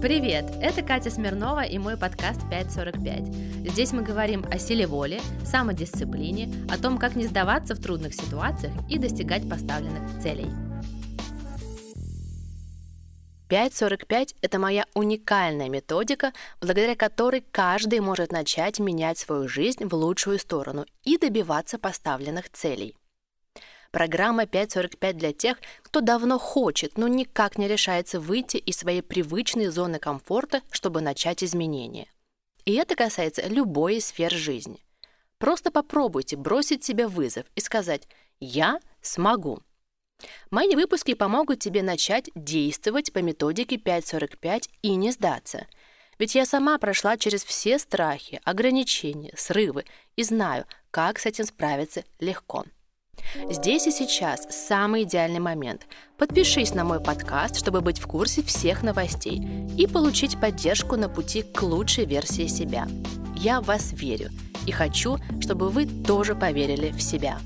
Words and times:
Привет! 0.00 0.46
Это 0.62 0.80
Катя 0.80 1.10
Смирнова 1.10 1.60
и 1.60 1.76
мой 1.76 1.98
подкаст 1.98 2.40
545. 2.48 3.26
Здесь 3.70 3.92
мы 3.92 4.00
говорим 4.00 4.46
о 4.50 4.58
силе 4.58 4.86
воли, 4.86 5.20
самодисциплине, 5.44 6.50
о 6.70 6.78
том, 6.78 6.96
как 6.96 7.16
не 7.16 7.26
сдаваться 7.26 7.74
в 7.74 7.82
трудных 7.82 8.14
ситуациях 8.14 8.72
и 8.88 8.96
достигать 8.96 9.46
поставленных 9.46 10.22
целей. 10.22 10.46
5.45– 13.50 14.36
это 14.40 14.58
моя 14.58 14.86
уникальная 14.94 15.68
методика, 15.68 16.32
благодаря 16.62 16.96
которой 16.96 17.44
каждый 17.52 18.00
может 18.00 18.32
начать 18.32 18.80
менять 18.80 19.18
свою 19.18 19.48
жизнь 19.48 19.84
в 19.84 19.92
лучшую 19.92 20.38
сторону 20.38 20.86
и 21.02 21.18
добиваться 21.18 21.78
поставленных 21.78 22.48
целей. 22.48 22.96
Программа 23.90 24.44
5.45 24.44 25.12
для 25.14 25.32
тех, 25.32 25.58
кто 25.82 26.00
давно 26.00 26.38
хочет, 26.38 26.96
но 26.96 27.08
никак 27.08 27.58
не 27.58 27.66
решается 27.66 28.20
выйти 28.20 28.56
из 28.56 28.76
своей 28.76 29.02
привычной 29.02 29.66
зоны 29.66 29.98
комфорта, 29.98 30.62
чтобы 30.70 31.00
начать 31.00 31.42
изменения. 31.42 32.06
И 32.64 32.74
это 32.74 32.94
касается 32.94 33.46
любой 33.48 34.00
сферы 34.00 34.36
жизни. 34.36 34.84
Просто 35.38 35.72
попробуйте 35.72 36.36
бросить 36.36 36.84
себе 36.84 37.08
вызов 37.08 37.46
и 37.56 37.60
сказать 37.60 38.06
«Я 38.38 38.78
смогу». 39.00 39.60
Мои 40.50 40.76
выпуски 40.76 41.14
помогут 41.14 41.58
тебе 41.60 41.82
начать 41.82 42.30
действовать 42.34 43.12
по 43.12 43.18
методике 43.20 43.76
5.45 43.76 44.68
и 44.82 44.94
не 44.94 45.10
сдаться. 45.10 45.66
Ведь 46.18 46.34
я 46.34 46.44
сама 46.44 46.78
прошла 46.78 47.16
через 47.16 47.42
все 47.42 47.78
страхи, 47.78 48.40
ограничения, 48.44 49.32
срывы 49.36 49.86
и 50.16 50.22
знаю, 50.22 50.66
как 50.90 51.18
с 51.18 51.26
этим 51.26 51.46
справиться 51.46 52.04
легко. 52.20 52.66
Здесь 53.48 53.86
и 53.86 53.90
сейчас 53.90 54.46
самый 54.50 55.04
идеальный 55.04 55.40
момент. 55.40 55.86
Подпишись 56.18 56.74
на 56.74 56.84
мой 56.84 57.00
подкаст, 57.00 57.56
чтобы 57.56 57.80
быть 57.80 57.98
в 57.98 58.06
курсе 58.06 58.42
всех 58.42 58.82
новостей 58.82 59.42
и 59.76 59.86
получить 59.86 60.40
поддержку 60.40 60.96
на 60.96 61.08
пути 61.08 61.42
к 61.42 61.62
лучшей 61.62 62.04
версии 62.04 62.46
себя. 62.46 62.86
Я 63.36 63.60
в 63.60 63.66
вас 63.66 63.92
верю 63.92 64.30
и 64.66 64.72
хочу, 64.72 65.18
чтобы 65.40 65.70
вы 65.70 65.86
тоже 65.86 66.34
поверили 66.34 66.90
в 66.90 67.00
себя. 67.00 67.38